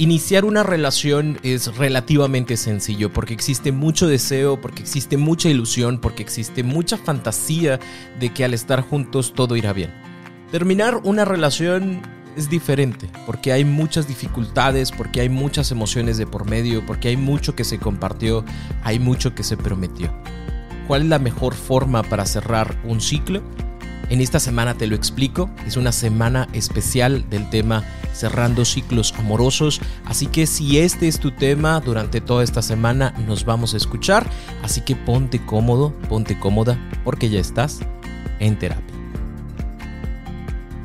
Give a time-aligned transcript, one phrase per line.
[0.00, 6.22] Iniciar una relación es relativamente sencillo porque existe mucho deseo, porque existe mucha ilusión, porque
[6.22, 7.80] existe mucha fantasía
[8.20, 9.92] de que al estar juntos todo irá bien.
[10.52, 12.00] Terminar una relación
[12.36, 17.16] es diferente, porque hay muchas dificultades, porque hay muchas emociones de por medio, porque hay
[17.16, 18.44] mucho que se compartió,
[18.84, 20.12] hay mucho que se prometió.
[20.86, 23.42] ¿Cuál es la mejor forma para cerrar un ciclo?
[24.10, 29.80] En esta semana te lo explico, es una semana especial del tema cerrando ciclos amorosos,
[30.06, 34.28] así que si este es tu tema durante toda esta semana nos vamos a escuchar,
[34.62, 37.80] así que ponte cómodo, ponte cómoda, porque ya estás
[38.40, 38.97] en terapia.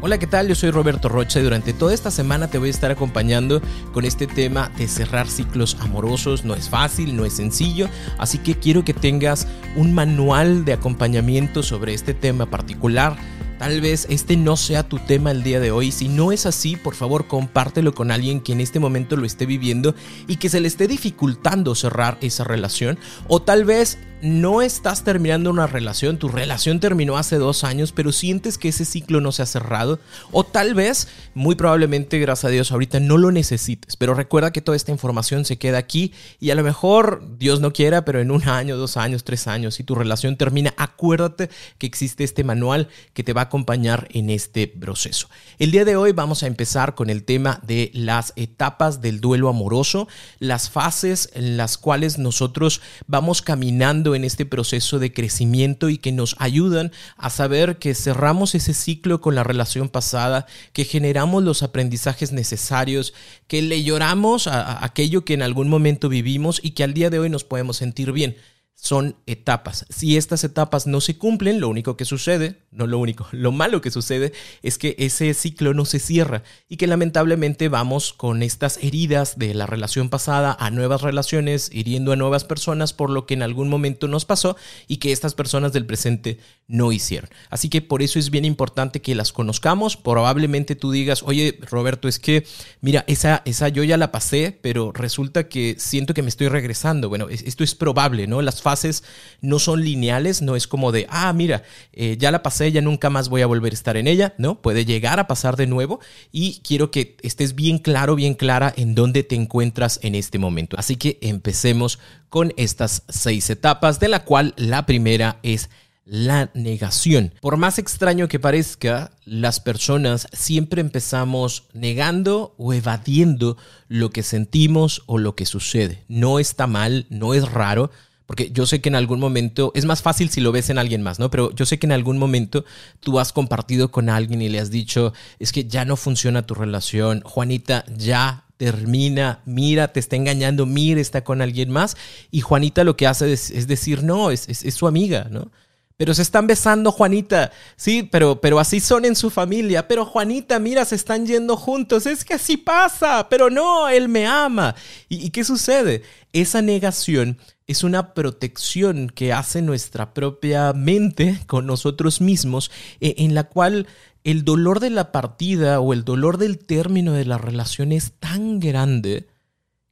[0.06, 0.50] Hola, ¿qué tal?
[0.50, 3.62] Yo soy Roberto Rocha y durante toda esta semana te voy a estar acompañando
[3.94, 6.44] con este tema de cerrar ciclos amorosos.
[6.44, 7.88] No es fácil, no es sencillo,
[8.18, 13.16] así que quiero que tengas un manual de acompañamiento sobre este tema particular.
[13.58, 15.90] Tal vez este no sea tu tema el día de hoy.
[15.94, 19.46] Si no es así, por favor compártelo con alguien que en este momento lo esté
[19.46, 19.96] viviendo
[20.28, 23.00] y que se le esté dificultando cerrar esa relación.
[23.30, 28.14] O tal vez no estás terminando una relación, tu relación terminó hace dos años, pero
[28.14, 30.00] sientes que ese ciclo no se ha cerrado,
[30.32, 34.62] o tal vez, muy probablemente, gracias a Dios, ahorita no lo necesites, pero recuerda que
[34.62, 38.32] toda esta información se queda aquí y a lo mejor, Dios no quiera, pero en
[38.32, 42.88] un año, dos años, tres años, si tu relación termina, acuérdate que existe este manual
[43.14, 45.28] que te va a acompañar en este proceso.
[45.60, 49.50] El día de hoy vamos a empezar con el tema de las etapas del duelo
[49.50, 50.08] amoroso,
[50.40, 56.12] las fases en las cuales nosotros vamos caminando en este proceso de crecimiento y que
[56.12, 61.63] nos ayudan a saber que cerramos ese ciclo con la relación pasada, que generamos los
[61.63, 63.13] aprendizajes necesarios,
[63.47, 67.19] que le lloramos a, aquello que en algún momento vivimos y que al día de
[67.19, 68.35] hoy nos podemos sentir bien
[68.75, 69.85] son etapas.
[69.89, 73.81] Si estas etapas no se cumplen, lo único que sucede, no lo único, lo malo
[73.81, 78.78] que sucede es que ese ciclo no se cierra y que lamentablemente vamos con estas
[78.84, 83.35] heridas de la relación pasada a nuevas relaciones, hiriendo a nuevas personas por lo que
[83.35, 84.57] en algún momento nos pasó
[84.88, 87.29] y que estas personas del presente no hicieron.
[87.50, 89.97] Así que por eso es bien importante que las conozcamos.
[89.97, 92.45] Probablemente tú digas, oye Roberto, es que
[92.81, 97.07] mira, esa, esa yo ya la pasé, pero resulta que siento que me estoy regresando.
[97.07, 98.41] Bueno, esto es probable, ¿no?
[98.41, 99.03] Las fases
[99.41, 103.12] no son lineales, no es como de, ah, mira, eh, ya la pasé, ya nunca
[103.12, 104.59] más voy a volver a estar en ella, ¿no?
[104.59, 106.00] Puede llegar a pasar de nuevo
[106.31, 110.75] y quiero que estés bien claro, bien clara en dónde te encuentras en este momento.
[110.79, 115.69] Así que empecemos con estas seis etapas, de la cual la primera es
[116.06, 117.34] la negación.
[117.41, 123.57] Por más extraño que parezca, las personas siempre empezamos negando o evadiendo
[123.88, 126.03] lo que sentimos o lo que sucede.
[126.07, 127.91] No está mal, no es raro,
[128.25, 131.01] porque yo sé que en algún momento, es más fácil si lo ves en alguien
[131.01, 131.29] más, ¿no?
[131.29, 132.66] Pero yo sé que en algún momento
[133.00, 136.53] tú has compartido con alguien y le has dicho, es que ya no funciona tu
[136.56, 141.97] relación, Juanita, ya termina, mira, te está engañando, mira, está con alguien más.
[142.31, 145.51] Y Juanita lo que hace es, decir, no, es, su amiga, ¿no?
[145.98, 147.52] Pero se están besando, Juanita.
[147.76, 149.88] Sí, pero, pero así son en su familia.
[149.88, 152.06] Pero Juanita, mira, se están yendo juntos.
[152.06, 153.28] Es que así pasa.
[153.30, 154.76] Pero no, él me ama.
[155.08, 156.02] ¿Y, qué sucede?
[156.34, 157.38] Esa negación
[157.68, 163.88] es una protección que hace nuestra propia mente con nosotros mismos, e, en la cual
[164.24, 168.59] el dolor de la partida o el dolor del término de la relación es tan
[168.59, 169.28] grande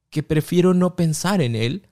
[0.10, 1.88] que prefiero no pensar en él,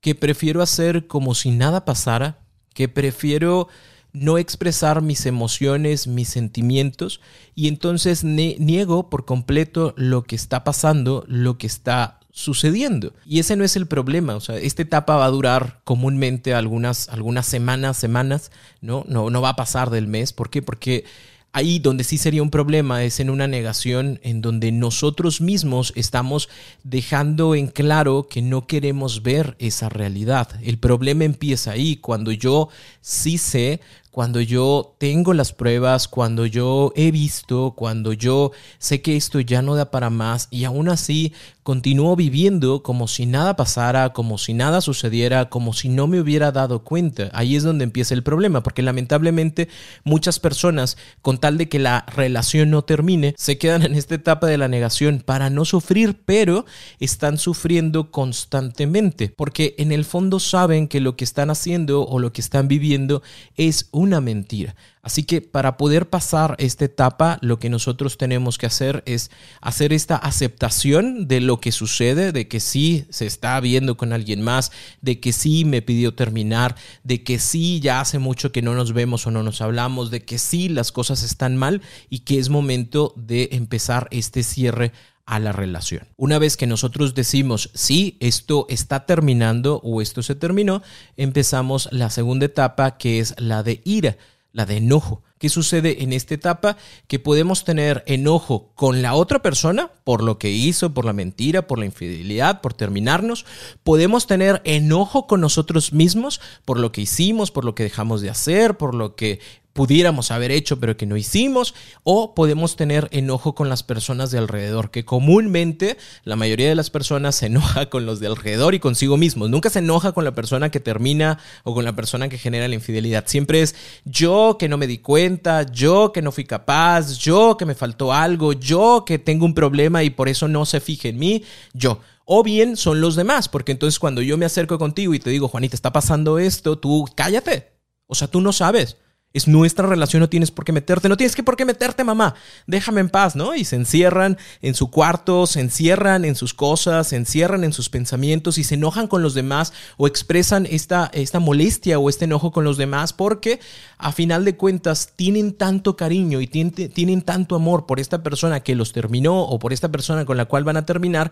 [0.00, 2.41] que prefiero hacer como si nada pasara,
[2.74, 3.68] que prefiero
[4.12, 7.20] no expresar mis emociones, mis sentimientos,
[7.54, 13.14] y entonces niego por completo lo que está pasando, lo que está sucediendo.
[13.26, 17.08] Y ese no es el problema, o sea, esta etapa va a durar comúnmente algunas,
[17.08, 19.04] algunas semanas, semanas, ¿no?
[19.06, 19.30] ¿no?
[19.30, 20.32] No va a pasar del mes.
[20.32, 20.62] ¿Por qué?
[20.62, 21.04] Porque
[21.52, 26.48] ahí donde sí sería un problema es en una negación en donde nosotros mismos estamos
[26.82, 30.48] dejando en claro que no queremos ver esa realidad.
[30.62, 32.68] El problema empieza ahí, cuando yo
[33.00, 33.80] sí sé,
[34.12, 39.62] cuando yo tengo las pruebas, cuando yo he visto, cuando yo sé que esto ya
[39.62, 41.32] no da para más y aún así
[41.62, 46.52] continúo viviendo como si nada pasara, como si nada sucediera, como si no me hubiera
[46.52, 47.30] dado cuenta.
[47.32, 49.68] Ahí es donde empieza el problema, porque lamentablemente
[50.04, 54.46] muchas personas, con tal de que la relación no termine, se quedan en esta etapa
[54.46, 56.66] de la negación para no sufrir, pero
[57.00, 62.32] están sufriendo constantemente, porque en el fondo saben que lo que están haciendo o lo
[62.32, 63.22] que están viviendo
[63.56, 64.74] es una mentira.
[65.02, 69.92] Así que para poder pasar esta etapa, lo que nosotros tenemos que hacer es hacer
[69.92, 74.70] esta aceptación de lo que sucede, de que sí se está viendo con alguien más,
[75.00, 78.92] de que sí me pidió terminar, de que sí ya hace mucho que no nos
[78.92, 82.48] vemos o no nos hablamos, de que sí las cosas están mal y que es
[82.48, 84.92] momento de empezar este cierre
[85.26, 86.08] a la relación.
[86.16, 90.82] Una vez que nosotros decimos, sí, esto está terminando o esto se terminó,
[91.16, 94.16] empezamos la segunda etapa que es la de ira
[94.52, 95.22] la de enojo.
[95.38, 96.76] ¿Qué sucede en esta etapa?
[97.08, 101.66] Que podemos tener enojo con la otra persona por lo que hizo, por la mentira,
[101.66, 103.44] por la infidelidad, por terminarnos.
[103.82, 108.30] Podemos tener enojo con nosotros mismos por lo que hicimos, por lo que dejamos de
[108.30, 109.40] hacer, por lo que
[109.72, 114.38] pudiéramos haber hecho pero que no hicimos, o podemos tener enojo con las personas de
[114.38, 118.80] alrededor, que comúnmente la mayoría de las personas se enoja con los de alrededor y
[118.80, 119.50] consigo mismos.
[119.50, 122.74] Nunca se enoja con la persona que termina o con la persona que genera la
[122.74, 123.24] infidelidad.
[123.26, 123.74] Siempre es
[124.04, 128.12] yo que no me di cuenta, yo que no fui capaz, yo que me faltó
[128.12, 132.00] algo, yo que tengo un problema y por eso no se fije en mí, yo.
[132.24, 135.48] O bien son los demás, porque entonces cuando yo me acerco contigo y te digo,
[135.48, 137.72] Juanita, está pasando esto, tú cállate.
[138.06, 138.96] O sea, tú no sabes.
[139.32, 142.34] Es nuestra relación, no tienes por qué meterte, no tienes que por qué meterte, mamá.
[142.66, 143.54] Déjame en paz, ¿no?
[143.54, 147.88] Y se encierran en su cuarto, se encierran en sus cosas, se encierran en sus
[147.88, 152.52] pensamientos y se enojan con los demás o expresan esta, esta molestia o este enojo
[152.52, 153.60] con los demás porque
[153.96, 158.60] a final de cuentas tienen tanto cariño y tienen, tienen tanto amor por esta persona
[158.60, 161.30] que los terminó o por esta persona con la cual van a terminar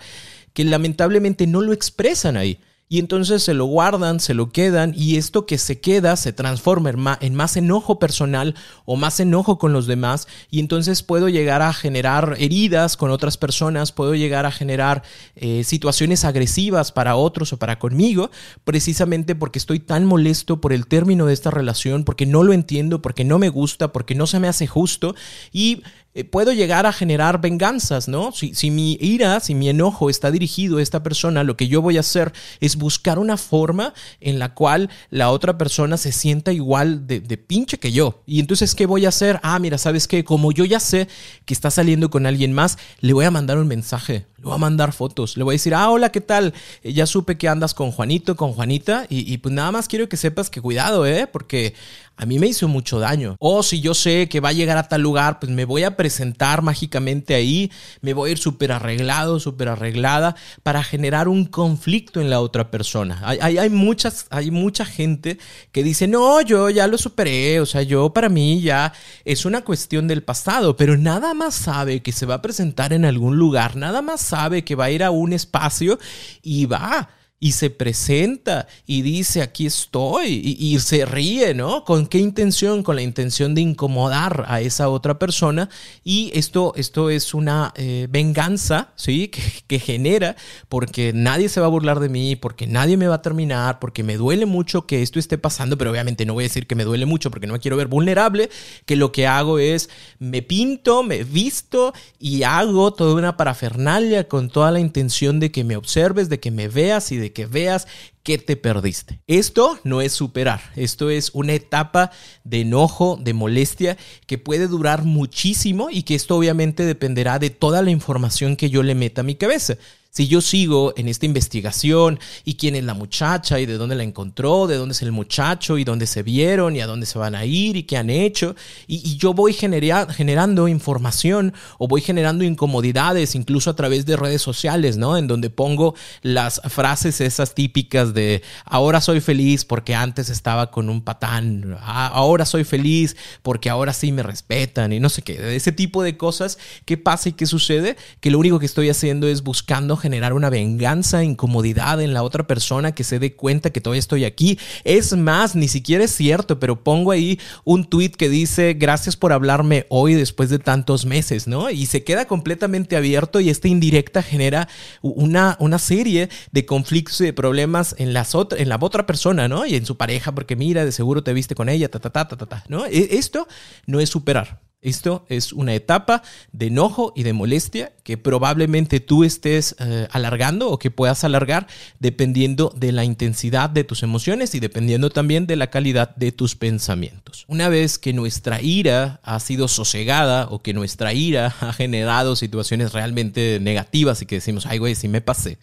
[0.54, 2.60] que lamentablemente no lo expresan ahí
[2.92, 7.16] y entonces se lo guardan, se lo quedan y esto que se queda se transforma
[7.20, 11.72] en más enojo personal o más enojo con los demás y entonces puedo llegar a
[11.72, 15.04] generar heridas con otras personas, puedo llegar a generar
[15.36, 18.32] eh, situaciones agresivas para otros o para conmigo,
[18.64, 23.00] precisamente porque estoy tan molesto por el término de esta relación, porque no lo entiendo,
[23.00, 25.14] porque no me gusta, porque no se me hace justo
[25.52, 28.32] y eh, puedo llegar a generar venganzas, ¿no?
[28.32, 31.82] Si, si, mi ira, si mi enojo está dirigido a esta persona, lo que yo
[31.82, 36.52] voy a hacer es buscar una forma en la cual la otra persona se sienta
[36.52, 38.22] igual de, de pinche que yo.
[38.26, 39.38] Y entonces, ¿qué voy a hacer?
[39.44, 40.24] Ah, mira, ¿sabes qué?
[40.24, 41.06] Como yo ya sé
[41.44, 44.58] que está saliendo con alguien más, le voy a mandar un mensaje, le voy a
[44.58, 46.54] mandar fotos, le voy a decir, ah, hola, ¿qué tal?
[46.82, 50.08] Eh, ya supe que andas con Juanito, con Juanita, y, y pues nada más quiero
[50.08, 51.28] que sepas que cuidado, ¿eh?
[51.28, 51.74] Porque
[52.20, 53.36] a mí me hizo mucho daño.
[53.38, 55.96] O si yo sé que va a llegar a tal lugar, pues me voy a
[55.96, 57.72] presentar mágicamente ahí,
[58.02, 62.70] me voy a ir súper arreglado, súper arreglada, para generar un conflicto en la otra
[62.70, 63.22] persona.
[63.24, 65.38] Hay, hay, muchas, hay mucha gente
[65.72, 68.92] que dice, no, yo ya lo superé, o sea, yo para mí ya
[69.24, 73.06] es una cuestión del pasado, pero nada más sabe que se va a presentar en
[73.06, 75.98] algún lugar, nada más sabe que va a ir a un espacio
[76.42, 77.08] y va
[77.42, 81.84] y se presenta y dice aquí estoy y, se ríe, ¿no?
[81.84, 82.82] ¿Con qué intención?
[82.82, 85.70] Con la intención de incomodar a esa otra persona
[86.04, 89.30] y esto, esto es una eh, venganza, ¿sí?
[89.40, 90.36] Que, que, genera
[90.68, 94.02] porque nadie se va a burlar de mí, porque nadie me va a terminar, porque
[94.02, 96.84] me duele mucho que esto esté pasando, pero obviamente no voy a decir que me
[96.84, 98.50] duele mucho porque no me quiero ver vulnerable,
[98.84, 99.88] que lo que hago es
[100.18, 105.64] me pinto, me visto y hago toda una parafernalia con toda la intención de que
[105.64, 107.86] me observes, de que me veas y de que veas
[108.22, 109.20] que te perdiste.
[109.26, 112.10] Esto no es superar, esto es una etapa
[112.44, 113.96] de enojo, de molestia
[114.26, 118.82] que puede durar muchísimo y que esto obviamente dependerá de toda la información que yo
[118.82, 119.76] le meta a mi cabeza.
[120.12, 124.02] Si yo sigo en esta investigación y quién es la muchacha y de dónde la
[124.02, 127.36] encontró, de dónde es el muchacho y dónde se vieron y a dónde se van
[127.36, 128.56] a ir y qué han hecho,
[128.88, 134.96] y, yo voy generando información o voy generando incomodidades incluso a través de redes sociales,
[134.96, 135.16] ¿no?
[135.16, 140.88] En donde pongo las frases esas típicas de ahora soy feliz porque antes estaba con
[140.88, 145.54] un patán, ah, ahora soy feliz porque ahora sí me respetan y no sé qué,
[145.54, 147.96] ese tipo de cosas, ¿qué pasa y qué sucede?
[148.18, 152.46] Que lo único que estoy haciendo es buscando generar una venganza, incomodidad en la otra
[152.46, 154.58] persona que se dé cuenta que todavía estoy aquí.
[154.84, 159.32] Es más, ni siquiera es cierto, pero pongo ahí un tweet que dice gracias por
[159.32, 161.70] hablarme hoy después de tantos meses, ¿no?
[161.70, 164.68] Y se queda completamente abierto y esta indirecta genera
[165.02, 169.66] una, una serie de conflictos y de problemas en, las en la otra persona, ¿no?
[169.66, 172.26] Y en su pareja, porque mira, de seguro te viste con ella, ta, ta, ta,
[172.28, 172.86] ta, ta, ¿no?
[172.86, 173.46] E, esto
[173.86, 174.69] no es superar.
[174.82, 176.22] Esto es una etapa
[176.52, 181.66] de enojo y de molestia que probablemente tú estés eh, alargando o que puedas alargar
[181.98, 186.56] dependiendo de la intensidad de tus emociones y dependiendo también de la calidad de tus
[186.56, 187.44] pensamientos.
[187.46, 192.94] Una vez que nuestra ira ha sido sosegada o que nuestra ira ha generado situaciones
[192.94, 195.58] realmente negativas y que decimos, ay güey, si me pasé,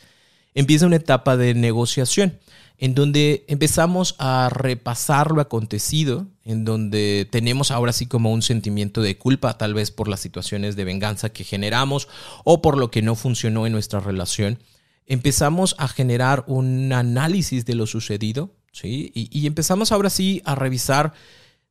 [0.53, 2.38] empieza una etapa de negociación
[2.77, 9.01] en donde empezamos a repasar lo acontecido, en donde tenemos ahora sí como un sentimiento
[9.01, 12.07] de culpa, tal vez por las situaciones de venganza que generamos
[12.43, 14.60] o por lo que no funcionó en nuestra relación.
[15.07, 19.12] Empezamos a generar un análisis de lo sucedido, ¿sí?
[19.15, 21.13] Y, empezamos ahora sí a revisar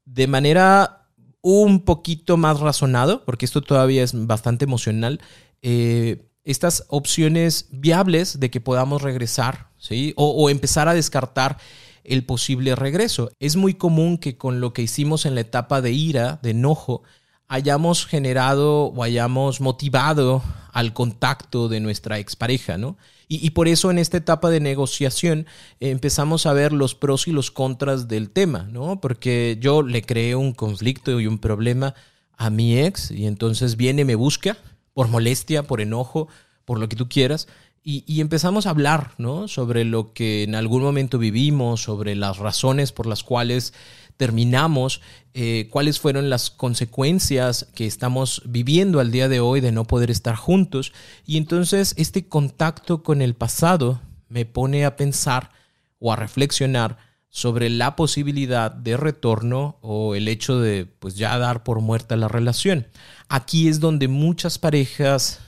[0.06, 1.08] de manera
[1.40, 5.20] un poquito más razonado, porque esto todavía es bastante emocional,
[5.62, 9.70] eh, estas opciones viables de que podamos regresar,
[10.16, 11.58] O, empezar a descartar
[12.04, 13.30] el posible regreso.
[13.40, 17.02] Es muy común que con lo que hicimos en la etapa de ira, de enojo,
[17.48, 22.96] hayamos generado o hayamos motivado al contacto de nuestra expareja, ¿no?
[23.28, 25.46] Y, por eso en esta etapa de negociación
[25.80, 29.00] empezamos a ver los pros y los contras del tema, ¿no?
[29.00, 31.94] Porque yo le creé un conflicto y un problema
[32.36, 34.56] a mi ex y entonces viene, me busca,
[34.94, 36.28] por molestia, por enojo,
[36.64, 37.48] por lo que tú quieras.
[37.88, 39.46] Y, empezamos a hablar ¿no?
[39.46, 43.74] sobre lo que en algún momento vivimos, sobre las razones por las cuales
[44.16, 45.00] terminamos,
[45.34, 50.10] eh, cuáles fueron las consecuencias que estamos viviendo al día de hoy de no poder
[50.10, 50.92] estar juntos.
[51.26, 55.52] Y entonces este contacto con el pasado me pone a pensar
[56.00, 61.62] o a reflexionar sobre la posibilidad de retorno o el hecho de pues ya dar
[61.62, 62.88] por muerta la relación.
[63.28, 65.45] Aquí es donde muchas parejas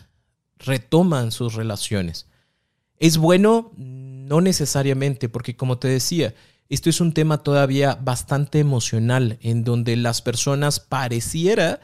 [0.59, 2.27] retoman sus relaciones.
[2.99, 3.73] ¿Es bueno?
[3.77, 6.35] No necesariamente, porque como te decía,
[6.69, 11.81] esto es un tema todavía bastante emocional, en donde las personas pareciera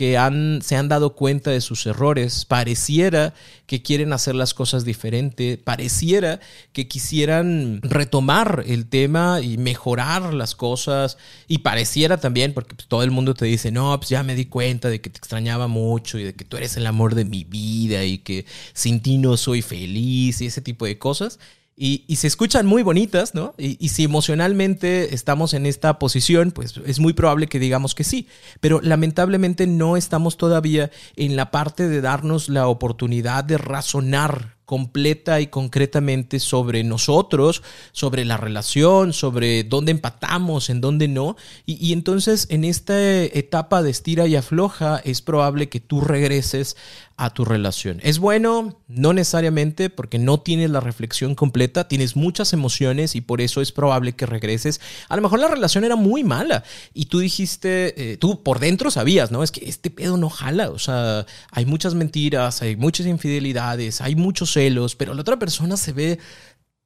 [0.00, 3.34] que han, se han dado cuenta de sus errores, pareciera
[3.66, 6.40] que quieren hacer las cosas diferente, pareciera
[6.72, 13.02] que quisieran retomar el tema y mejorar las cosas, y pareciera también, porque pues, todo
[13.02, 16.18] el mundo te dice, no, pues ya me di cuenta de que te extrañaba mucho
[16.18, 19.36] y de que tú eres el amor de mi vida y que sin ti no
[19.36, 21.38] soy feliz y ese tipo de cosas.
[21.82, 23.54] Y, se escuchan muy bonitas, ¿no?
[23.56, 28.28] Y, si emocionalmente estamos en esta posición, pues es muy probable que digamos que sí.
[28.60, 35.40] Pero lamentablemente no estamos todavía en la parte de darnos la oportunidad de razonar completa
[35.40, 37.60] y concretamente sobre nosotros,
[37.90, 41.36] sobre la relación, sobre dónde empatamos, en dónde no.
[41.66, 46.76] Y, entonces en esta etapa de estira y afloja es probable que tú regreses
[47.16, 48.00] a tu relación.
[48.02, 48.78] ¿Es bueno?
[48.88, 53.72] No necesariamente porque no tienes la reflexión completa, tienes muchas emociones y por eso es
[53.72, 54.80] probable que regreses.
[55.08, 58.90] A lo mejor la relación era muy mala y tú dijiste, eh, tú por dentro
[58.90, 59.42] sabías, ¿no?
[59.42, 64.14] Es que este pedo no jala, o sea, hay muchas mentiras, hay muchas infidelidades, hay
[64.14, 64.50] muchos
[64.96, 66.18] pero la otra persona se ve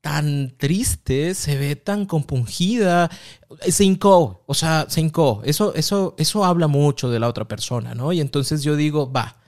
[0.01, 3.11] tan triste, se ve tan compungida,
[3.69, 5.41] se hincó, o sea, se hincó.
[5.45, 8.13] Eso, eso, eso habla mucho de la otra persona, ¿no?
[8.13, 9.39] Y entonces yo digo, va,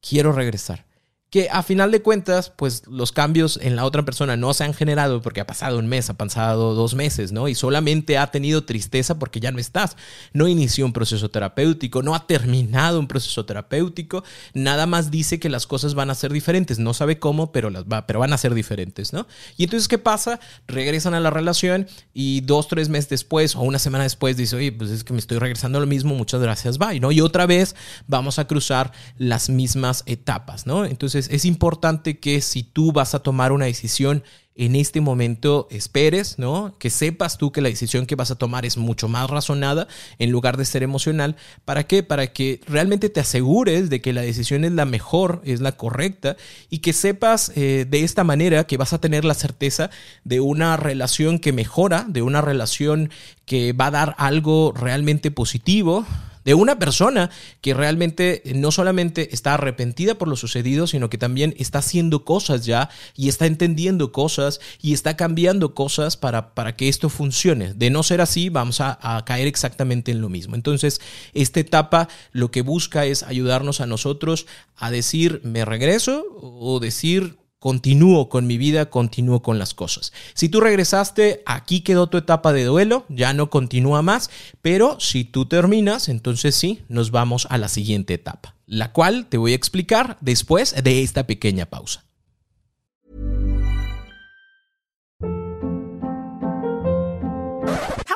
[0.00, 0.87] quiero regresar
[1.30, 4.72] que a final de cuentas, pues los cambios en la otra persona no se han
[4.72, 7.48] generado porque ha pasado un mes, ha pasado dos meses, ¿no?
[7.48, 9.96] Y solamente ha tenido tristeza porque ya no estás.
[10.32, 15.50] No inició un proceso terapéutico, no ha terminado un proceso terapéutico, nada más dice que
[15.50, 16.78] las cosas van a ser diferentes.
[16.78, 19.26] No sabe cómo, pero, las va, pero van a ser diferentes, ¿no?
[19.58, 20.40] Y entonces, ¿qué pasa?
[20.66, 24.72] Regresan a la relación y dos, tres meses después o una semana después dice, oye,
[24.72, 27.12] pues es que me estoy regresando a lo mismo, muchas gracias, bye, ¿no?
[27.12, 30.86] Y otra vez vamos a cruzar las mismas etapas, ¿no?
[31.18, 34.22] Es importante que si tú vas a tomar una decisión
[34.58, 36.74] en este momento esperes, ¿no?
[36.78, 39.86] Que sepas tú que la decisión que vas a tomar es mucho más razonada
[40.18, 41.36] en lugar de ser emocional.
[41.64, 42.02] ¿Para qué?
[42.02, 46.36] Para que realmente te asegures de que la decisión es la mejor, es la correcta
[46.70, 49.90] y que sepas eh, de esta manera que vas a tener la certeza
[50.24, 53.10] de una relación que mejora, de una relación
[53.46, 56.04] que va a dar algo realmente positivo
[56.48, 57.28] de una persona
[57.60, 62.64] que realmente no solamente está arrepentida por lo sucedido, sino que también está haciendo cosas
[62.64, 67.74] ya y está entendiendo cosas y está cambiando cosas para, para que esto funcione.
[67.74, 70.54] De no ser así, vamos a, a caer exactamente en lo mismo.
[70.54, 71.02] Entonces,
[71.34, 77.36] esta etapa lo que busca es ayudarnos a nosotros a decir, me regreso o decir,
[77.58, 80.12] continúo con mi vida, continúo con las cosas.
[80.34, 84.30] Si tú regresaste, aquí quedó tu etapa de duelo, ya no continúa más,
[84.62, 89.38] pero si tú terminas, entonces sí, nos vamos a la siguiente etapa, la cual te
[89.38, 92.04] voy a explicar después de esta pequeña pausa.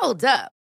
[0.02, 0.61] Hold up.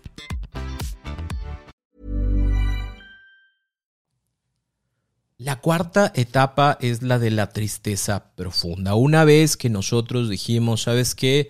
[5.43, 8.93] La cuarta etapa es la de la tristeza profunda.
[8.93, 11.49] Una vez que nosotros dijimos, ¿sabes qué?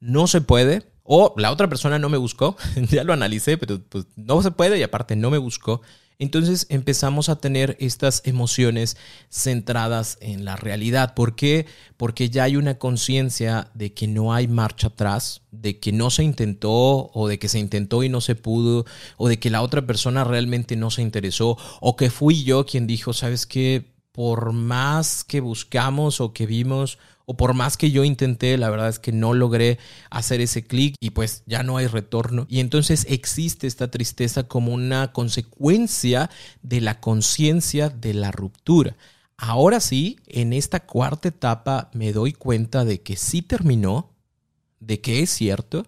[0.00, 2.58] No se puede, o la otra persona no me buscó,
[2.90, 5.80] ya lo analicé, pero pues no se puede y aparte no me buscó.
[6.18, 8.96] Entonces empezamos a tener estas emociones
[9.30, 11.14] centradas en la realidad.
[11.14, 11.66] ¿Por qué?
[11.96, 16.24] Porque ya hay una conciencia de que no hay marcha atrás, de que no se
[16.24, 18.84] intentó o de que se intentó y no se pudo,
[19.16, 22.86] o de que la otra persona realmente no se interesó, o que fui yo quien
[22.86, 28.04] dijo, sabes qué, por más que buscamos o que vimos o por más que yo
[28.04, 29.78] intenté, la verdad es que no logré
[30.10, 32.46] hacer ese clic y pues ya no hay retorno.
[32.48, 36.30] Y entonces existe esta tristeza como una consecuencia
[36.62, 38.96] de la conciencia de la ruptura.
[39.36, 44.10] Ahora sí, en esta cuarta etapa me doy cuenta de que sí terminó,
[44.80, 45.86] de que es cierto,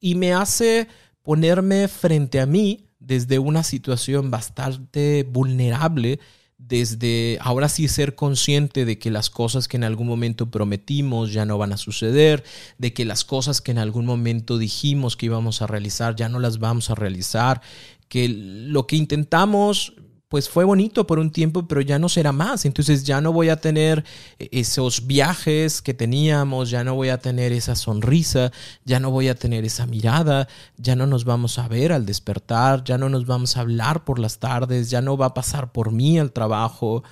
[0.00, 0.88] y me hace
[1.22, 6.20] ponerme frente a mí desde una situación bastante vulnerable
[6.58, 11.44] desde ahora sí ser consciente de que las cosas que en algún momento prometimos ya
[11.44, 12.44] no van a suceder,
[12.78, 16.40] de que las cosas que en algún momento dijimos que íbamos a realizar ya no
[16.40, 17.62] las vamos a realizar,
[18.08, 19.94] que lo que intentamos
[20.28, 22.66] pues fue bonito por un tiempo, pero ya no será más.
[22.66, 24.04] Entonces ya no voy a tener
[24.38, 28.52] eh, esos viajes que teníamos, ya no voy a tener esa sonrisa,
[28.84, 32.84] ya no voy a tener esa mirada, ya no nos vamos a ver al despertar,
[32.84, 35.92] ya no nos vamos a hablar por las tardes, ya no va a pasar por
[35.92, 37.02] mí al trabajo,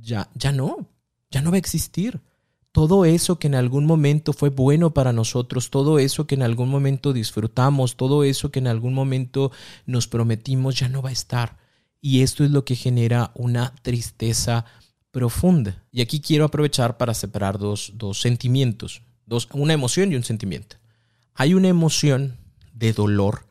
[0.00, 0.88] ya, ya no,
[1.30, 2.20] ya no va a existir.
[2.70, 6.70] Todo eso que en algún momento fue bueno para nosotros, todo eso que en algún
[6.70, 9.50] momento disfrutamos, todo eso que en algún momento
[9.84, 11.61] nos prometimos, ya no va a estar
[12.02, 14.66] y esto es lo que genera una tristeza
[15.12, 15.84] profunda.
[15.92, 20.76] Y aquí quiero aprovechar para separar dos, sentimientos, dos, una emoción y un sentimiento.
[21.34, 22.36] Hay una emoción
[22.74, 23.46] de dolor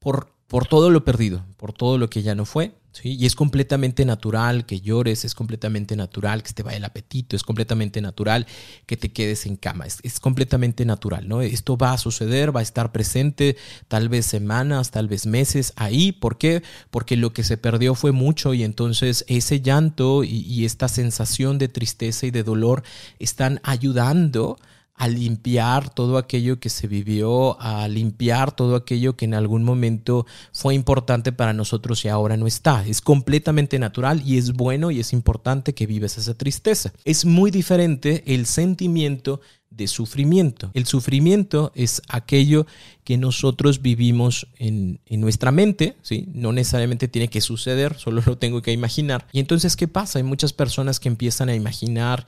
[0.00, 4.04] por, por todo lo perdido, por todo lo que ya no fue, y es completamente
[4.04, 8.46] natural que llores, es completamente natural que se te vaya el apetito, es completamente natural
[8.86, 11.40] que te quedes en cama, es, completamente natural, ¿no?
[11.40, 13.56] Esto va a suceder, va a estar presente
[13.88, 16.12] tal vez semanas, tal vez meses ahí.
[16.12, 16.62] ¿Por qué?
[16.90, 21.68] Porque lo que se perdió fue mucho y entonces ese llanto y esta sensación de
[21.68, 22.82] tristeza y de dolor
[23.18, 24.58] están ayudando
[25.02, 30.26] a limpiar todo aquello que se vivió, a limpiar todo aquello que en algún momento
[30.52, 32.86] fue importante para nosotros y ahora no está.
[32.86, 36.92] Es completamente natural y es bueno y es importante que vives esa tristeza.
[37.04, 40.70] Es muy diferente el sentimiento de sufrimiento.
[40.72, 42.68] El sufrimiento es aquello
[43.02, 46.28] que nosotros vivimos en, en, nuestra mente, ¿sí?
[46.32, 49.26] No necesariamente tiene que suceder, solo lo tengo que imaginar.
[49.32, 50.20] Y entonces, ¿qué pasa?
[50.20, 52.24] Hay muchas personas que empiezan a imaginar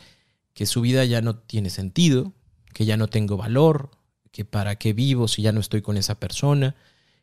[0.55, 2.33] que su vida ya no tiene sentido,
[2.75, 3.91] que ya no tengo valor,
[4.31, 6.75] que para qué vivo si ya no estoy con esa persona,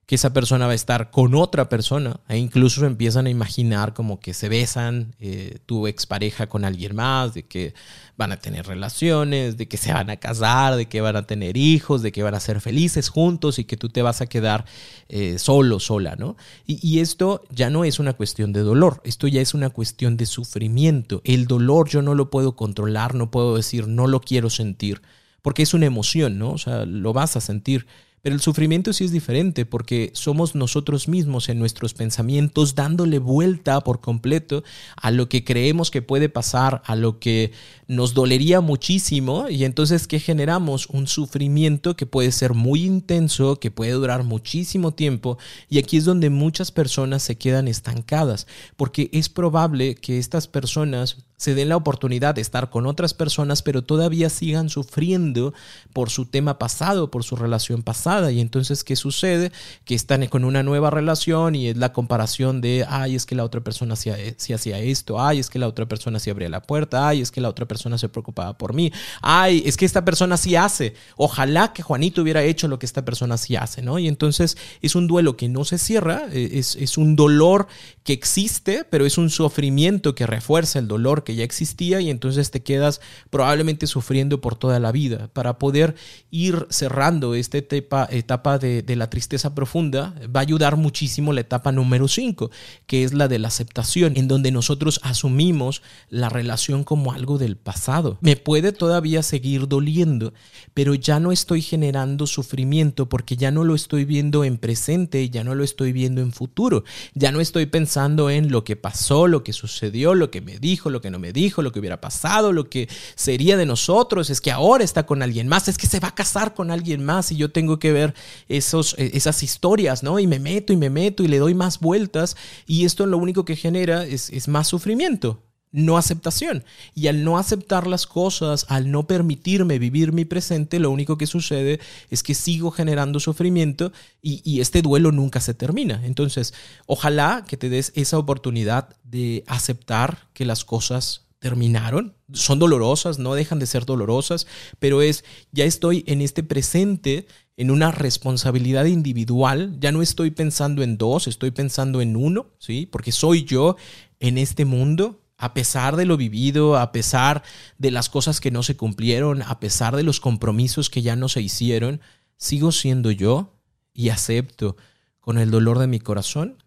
[0.06, 4.20] que esa persona va a estar con otra persona, e incluso empiezan a imaginar como
[4.20, 7.74] que se besan eh, tu expareja con alguien más, de que
[8.18, 11.56] van a tener relaciones, de que se van a casar, de que van a tener
[11.56, 14.66] hijos, de que van a ser felices juntos y que tú te vas a quedar
[15.08, 16.36] eh, solo, sola, ¿no?
[16.66, 20.18] Y, y esto ya no es una cuestión de dolor, esto ya es una cuestión
[20.18, 21.22] de sufrimiento.
[21.24, 25.02] El dolor yo no lo puedo controlar, no puedo decir no lo quiero sentir
[25.42, 26.52] porque es una emoción, ¿no?
[26.52, 27.88] O sea, lo vas a sentir.
[28.22, 33.82] Pero el sufrimiento sí es diferente porque somos nosotros mismos en nuestros pensamientos dándole vuelta
[33.82, 34.64] por completo
[34.96, 37.52] a lo que creemos que puede pasar, a lo que
[37.88, 40.86] nos dolería muchísimo y entonces ¿qué generamos?
[40.88, 46.06] Un sufrimiento que puede ser muy intenso, que puede durar muchísimo tiempo y aquí es
[46.06, 48.46] donde muchas personas se quedan estancadas
[48.78, 53.64] porque es probable que estas personas se den la oportunidad de estar con otras personas,
[53.64, 55.56] pero todavía sigan sufriendo
[55.92, 58.11] por su tema pasado, por su relación pasada.
[58.32, 59.52] Y entonces, ¿qué sucede?
[59.86, 63.46] Que están con una nueva relación y es la comparación de, ay, es que la
[63.46, 67.08] otra persona sí, hacía esto, ay, es que la otra persona sí abría la puerta,
[67.08, 70.36] ay, es que la otra persona se preocupaba por mí, ay, es que esta persona
[70.36, 70.94] sí hace.
[71.16, 73.98] Ojalá que Juanito hubiera hecho lo que esta persona sí hace, ¿no?
[73.98, 77.68] Y entonces es un duelo que no se cierra, e, es, es un dolor
[78.04, 82.52] que existe, pero es un sufrimiento que refuerza el dolor que ya existía y entonces
[82.52, 85.30] te quedas probablemente sufriendo por toda la vida.
[85.32, 85.96] Para poder
[86.30, 87.62] ir cerrando esta
[88.10, 92.52] etapa de, de la tristeza profunda, va a ayudar muchísimo la etapa número 5,
[92.88, 97.58] que es la de la aceptación, en donde nosotros asumimos la relación como algo del
[97.58, 98.18] pasado.
[98.22, 100.34] Me puede todavía seguir doliendo,
[100.74, 105.44] pero ya no estoy generando sufrimiento porque ya no lo estoy viendo en presente, ya
[105.44, 106.84] no lo estoy viendo en futuro,
[107.14, 110.90] ya no estoy pensando en lo que pasó, lo que sucedió, lo que me dijo,
[110.90, 114.42] lo que no me dijo, lo que hubiera pasado, lo que sería de nosotros, es
[114.42, 117.32] que ahora está con alguien más, es que se va a casar con alguien más
[117.32, 118.14] y yo tengo que ver
[118.48, 120.20] esos, eh, esas historias, ¿no?
[120.20, 122.36] Y me meto y me meto y le doy más vueltas
[122.68, 126.64] y esto lo único que genera es, es más sufrimiento no aceptación.
[126.94, 131.28] Y al no aceptar las cosas, al no permitirme vivir mi presente, lo único que
[131.28, 136.02] sucede es que sigo generando sufrimiento y, este duelo nunca se termina.
[136.06, 136.54] Entonces,
[136.86, 142.16] ojalá que te des esa oportunidad de aceptar que las cosas terminaron.
[142.32, 144.46] Son dolorosas, no dejan de ser dolorosas,
[144.80, 147.28] pero es, ya estoy en este presente,
[147.58, 152.86] en una responsabilidad individual, ya no estoy pensando en dos, estoy pensando en uno, ¿sí?
[152.86, 153.76] Porque soy yo
[154.20, 157.42] en este mundo a pesar de lo vivido, a pesar
[157.80, 161.28] de las cosas que no se cumplieron, a pesar de los compromisos que ya no
[161.28, 162.02] se hicieron,
[162.38, 163.56] sigo siendo yo
[163.92, 164.78] y acepto
[165.20, 166.64] con el dolor de mi corazón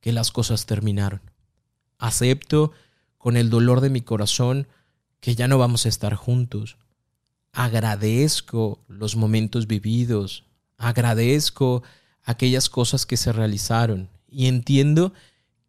[0.00, 1.20] que las cosas terminaron.
[1.98, 2.72] Acepto
[3.24, 4.68] con el dolor de mi corazón
[5.20, 6.76] que ya no vamos a estar juntos.
[7.54, 10.44] Agradezco los momentos vividos,
[10.76, 11.82] agradezco
[12.22, 15.14] aquellas cosas que se realizaron y entiendo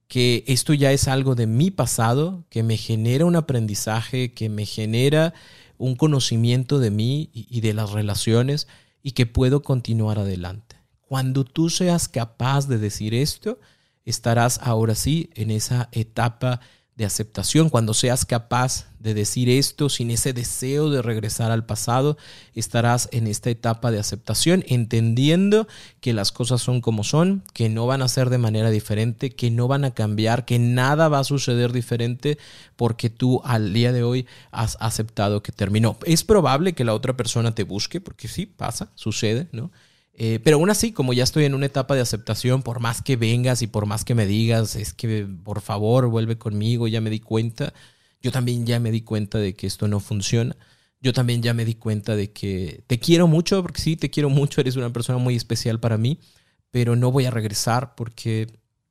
[0.09, 4.65] que esto ya es algo de mi pasado, que me genera un aprendizaje, que me
[4.65, 5.33] genera
[5.77, 8.67] un conocimiento de mí y de las relaciones
[9.01, 10.75] y que puedo continuar adelante.
[10.99, 13.61] Cuando tú seas capaz de decir esto,
[14.03, 16.59] estarás ahora sí en esa etapa
[16.95, 22.17] de aceptación, cuando seas capaz de decir esto sin ese deseo de regresar al pasado,
[22.53, 25.67] estarás en esta etapa de aceptación, entendiendo
[25.99, 29.51] que las cosas son como son, que no van a ser de manera diferente, que
[29.51, 32.38] no van a cambiar, que nada va a suceder diferente
[32.77, 35.97] porque tú al día de hoy has aceptado que terminó.
[36.05, 39.69] Es probable que la otra persona te busque, porque sí, pasa, sucede, ¿no?
[40.17, 43.17] Eh, pero aún así, como ya estoy en una etapa de aceptación, por más que
[43.17, 47.10] vengas y por más que me digas, es que por favor vuelve conmigo, ya me
[47.10, 47.73] di cuenta,
[48.21, 50.56] yo también ya me di cuenta de que esto no funciona.
[51.01, 54.30] Yo también ya me di cuenta de que te quiero mucho, porque sí, te quiero
[54.30, 56.19] mucho, eres una persona muy especial para mí,
[56.71, 58.47] pero no voy a regresar porque,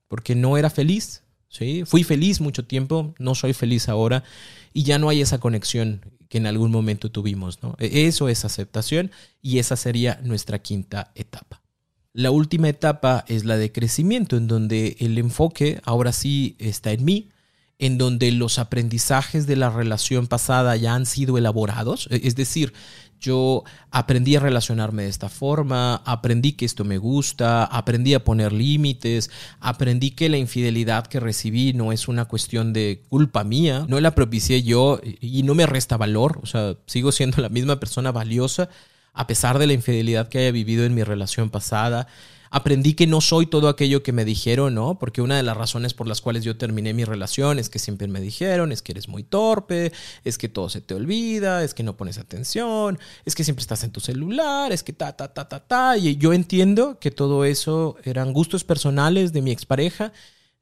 [0.08, 1.24] porque no era feliz.
[1.48, 1.84] ¿sí?
[1.86, 4.24] Fui feliz mucho tiempo, no soy feliz ahora
[4.72, 6.00] y ya no hay esa conexión
[6.34, 7.62] que en algún momento tuvimos.
[7.62, 7.76] ¿no?
[7.78, 11.62] E-, eso es aceptación y esa sería nuestra quinta etapa.
[12.12, 17.04] La última etapa es la de crecimiento, en donde el enfoque ahora sí está en
[17.04, 17.28] mí,
[17.78, 22.08] en donde los aprendizajes de la relación pasada ya han sido elaborados.
[22.10, 22.72] E-, es decir,
[23.20, 28.52] yo aprendí a relacionarme de esta forma, aprendí que esto me gusta, aprendí a poner
[28.52, 34.00] límites, aprendí que la infidelidad que recibí no es una cuestión de culpa mía, no
[34.00, 38.12] la propicié yo y no me resta valor, o sea, sigo siendo la misma persona
[38.12, 38.68] valiosa
[39.14, 42.08] a pesar de la infidelidad que haya vivido en mi relación pasada
[42.54, 44.96] aprendí que no soy todo aquello que me dijeron, ¿no?
[44.96, 48.06] Porque una de las razones por las cuales yo terminé mi relación es que siempre
[48.06, 49.90] me dijeron, es que eres muy torpe,
[50.22, 53.82] es que todo se te olvida, es que no pones atención, es que siempre estás
[53.82, 55.98] en tu celular, es que ta, ta, ta, ta, ta.
[55.98, 60.12] Y yo entiendo que todo eso eran gustos personales de mi expareja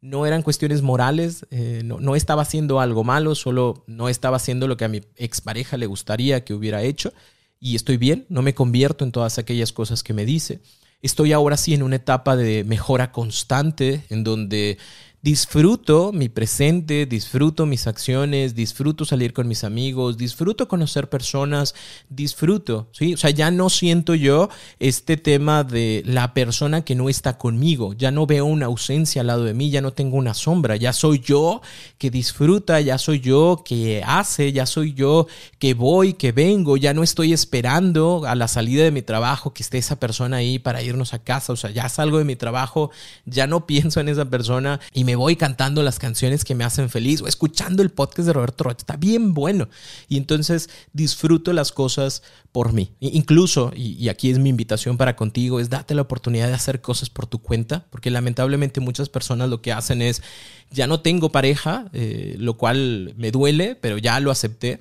[0.00, 4.66] no eran cuestiones morales, eh, no, no, estaba haciendo algo malo, solo no estaba haciendo
[4.66, 7.12] lo que a mi expareja le gustaría que hubiera hecho.
[7.61, 10.61] Y estoy bien, no me convierto en todas aquellas cosas que me dice.
[11.02, 14.78] Estoy ahora sí en una etapa de mejora constante en donde
[15.22, 21.76] disfruto mi presente, disfruto mis acciones, disfruto salir con mis amigos, disfruto conocer personas,
[22.08, 23.14] disfruto, ¿sí?
[23.14, 24.48] O sea, ya no siento yo
[24.80, 29.28] este tema de la persona que no está conmigo, ya no veo una ausencia al
[29.28, 31.62] lado de mí, ya no tengo una sombra, ya soy yo
[31.98, 35.28] que disfruta, ya soy yo que hace, ya soy yo
[35.61, 39.62] que voy, que vengo, ya no estoy esperando a la salida de mi trabajo que
[39.62, 42.90] esté esa persona ahí para irnos a casa, o sea, ya salgo de mi trabajo,
[43.24, 46.64] ya no pienso en esa persona y me me voy cantando las canciones que me
[46.64, 48.79] hacen feliz o escuchando el podcast de Roberto Rocha.
[48.79, 49.68] Está bien bueno.
[50.09, 52.92] Y entonces disfruto las cosas por mí.
[52.98, 57.11] Incluso, y, aquí es mi invitación para contigo, es date la oportunidad de hacer cosas
[57.11, 60.22] por tu cuenta, porque lamentablemente muchas personas lo que hacen es,
[60.70, 64.81] ya no tengo pareja, eh, lo cual me duele, pero ya lo acepté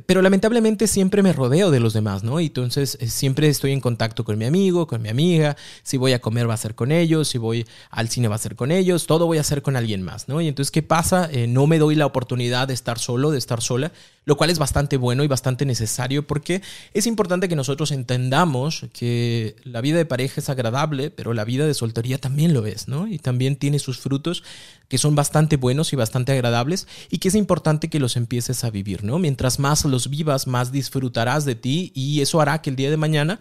[0.00, 2.40] pero lamentablemente siempre me rodeo de los demás, ¿no?
[2.40, 6.14] Y entonces eh, siempre estoy en contacto con mi amigo, con mi amiga, si voy
[6.14, 8.70] a comer va a ser con ellos, si voy al cine va a ser con
[8.70, 10.40] ellos, todo voy a hacer con alguien más, ¿no?
[10.40, 11.28] Y entonces, ¿qué pasa?
[11.30, 13.92] Eh, no me doy la oportunidad de estar solo, de estar sola,
[14.24, 16.62] lo cual es bastante bueno y bastante necesario porque
[16.94, 21.66] es importante que nosotros entendamos que la vida de pareja es agradable, pero la vida
[21.66, 23.08] de soltería también lo es, ¿no?
[23.08, 24.44] Y también tiene sus frutos
[24.88, 28.70] que son bastante buenos y bastante agradables y que es importante que los empieces a
[28.70, 29.18] vivir, ¿no?
[29.18, 32.96] Mientras más los vivas, más disfrutarás de ti y eso hará que el día de
[32.96, 33.40] mañana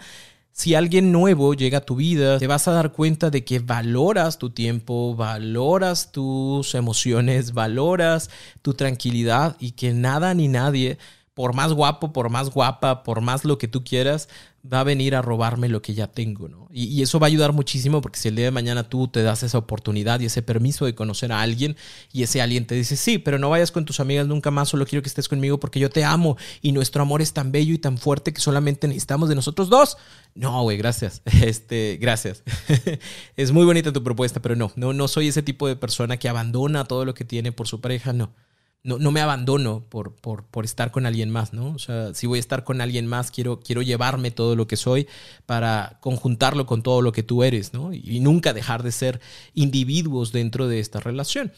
[0.54, 4.38] si alguien nuevo llega a tu vida, te vas a dar cuenta de que valoras
[4.38, 8.30] tu tiempo, valoras tus emociones, valoras
[8.62, 10.98] tu tranquilidad y que nada ni nadie,
[11.34, 14.28] por más guapo, por más guapa, por más lo que tú quieras,
[14.64, 16.68] va a venir a robarme lo que ya tengo, ¿no?
[16.72, 19.44] Y, eso va a ayudar muchísimo porque si el día de mañana tú te das
[19.44, 21.76] esa oportunidad y ese permiso de conocer a alguien
[22.12, 24.86] y ese alguien te dice, sí, pero no vayas con tus amigas nunca más, solo
[24.86, 27.80] quiero que estés conmigo porque yo te amo y nuestro amor es tan bello y
[27.80, 29.98] tan fuerte que solamente necesitamos de nosotros dos.
[30.36, 31.22] No, güey, gracias.
[31.42, 32.44] Este, gracias.
[33.36, 36.30] es muy bonita tu propuesta, pero no, no, no soy ese tipo de persona que
[36.30, 38.32] abandona todo lo que tiene por su pareja, no
[38.84, 41.70] no, no me abandono por, por, por, estar con alguien más, ¿no?
[41.70, 44.76] O sea, si voy a estar con alguien más, quiero, quiero llevarme todo lo que
[44.76, 45.08] soy
[45.46, 47.94] para conjuntarlo con todo lo que tú eres, ¿no?
[47.94, 49.22] Y, nunca dejar de ser
[49.54, 51.52] individuos dentro de esta relación.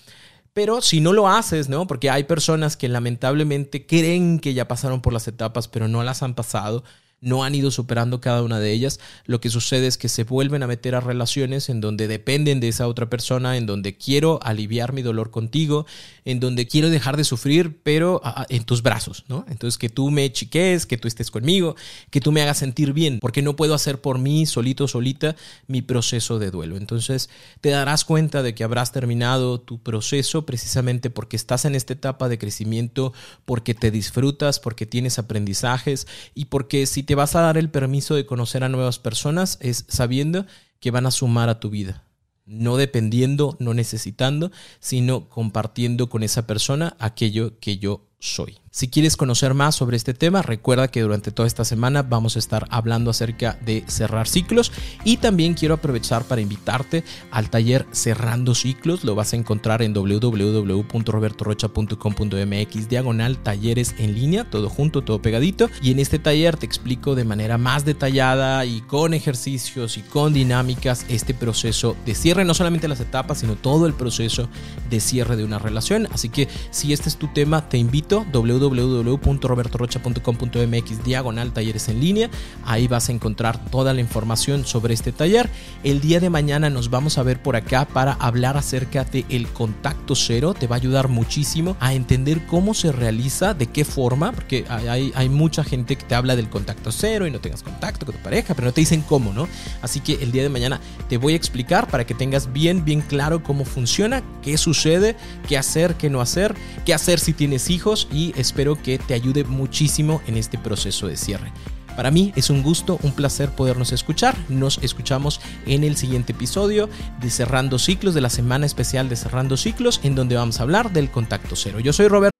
[0.53, 1.87] Pero si no lo haces, ¿no?
[1.87, 6.23] Porque hay personas que lamentablemente creen que ya pasaron por las etapas, pero no las
[6.23, 6.83] han pasado
[7.23, 10.61] no han ido superando cada una de ellas, lo que sucede es que se vuelven
[10.61, 14.91] a meter a relaciones en donde dependen de esa otra persona, en donde quiero aliviar
[14.91, 15.85] mi dolor contigo,
[16.25, 19.45] en donde quiero dejar de sufrir, pero ah, ah, en tus brazos, ¿no?
[19.49, 21.75] Entonces que tú me chiques, que tú estés conmigo,
[22.09, 25.35] que tú me hagas sentir bien, porque no puedo hacer por mí solito, solita,
[25.67, 26.75] mi proceso de duelo.
[26.75, 27.29] Entonces
[27.61, 32.27] te darás cuenta de que habrás terminado tu proceso precisamente porque estás en esta etapa
[32.27, 33.13] de crecimiento,
[33.45, 38.15] porque te disfrutas, porque tienes aprendizajes y porque si te vas a dar el permiso
[38.15, 40.45] de conocer a nuevas personas es sabiendo
[40.79, 42.03] que van a sumar a tu vida.
[42.45, 48.62] No dependiendo, no necesitando, sino compartiendo con esa persona aquello que yo soy.
[48.75, 52.39] Si quieres conocer más sobre este tema, recuerda que durante toda esta semana vamos a
[52.39, 54.71] estar hablando acerca de cerrar ciclos
[55.03, 59.03] y también quiero aprovechar para invitarte al taller Cerrando Ciclos.
[59.03, 65.69] Lo vas a encontrar en www.robertorocha.com.mx diagonal talleres en línea, todo junto, todo pegadito.
[65.83, 70.33] Y en este taller te explico de manera más detallada y con ejercicios y con
[70.33, 74.49] dinámicas este proceso de cierre, no solamente las etapas, sino todo el proceso
[74.89, 76.07] de cierre de una relación.
[76.11, 82.29] Así que si este es tu tema, te invito www www.robertorocha.com.mx diagonal talleres en línea.
[82.65, 85.49] Ahí vas a encontrar toda la información sobre este taller.
[85.83, 89.47] El día de mañana nos vamos a ver por acá para hablar acerca de el
[89.47, 90.53] contacto cero.
[90.57, 95.29] Te va a ayudar muchísimo a entender cómo se realiza, de qué forma, porque hay,
[95.29, 98.53] mucha gente que te habla del contacto cero y no tengas contacto con tu pareja,
[98.53, 99.47] pero no te dicen cómo, ¿no?
[99.81, 103.01] Así que el día de mañana te voy a explicar para que tengas bien, bien
[103.01, 105.15] claro cómo funciona, qué sucede,
[105.47, 109.45] qué hacer, qué no hacer, qué hacer si tienes hijos y espero que te ayude
[109.45, 111.51] muchísimo en este proceso de cierre.
[111.95, 114.35] Para mí es un gusto, un placer podernos escuchar.
[114.47, 116.87] Nos escuchamos en el siguiente episodio
[117.19, 120.91] de Cerrando Ciclos, de la semana especial de Cerrando Ciclos, en donde vamos a hablar
[120.93, 121.79] del contacto cero.
[121.79, 122.37] Yo soy Roberto.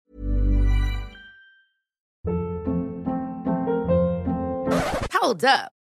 [5.20, 5.83] Hold up.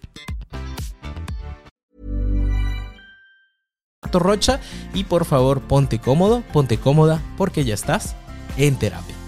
[4.11, 4.59] Rocha
[4.93, 8.15] y por favor ponte cómodo, ponte cómoda porque ya estás
[8.57, 9.20] en terapia.